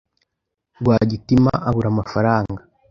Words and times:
Rwagitima 0.79 1.51
abura 1.67 1.87
amafaranga. 1.93 2.61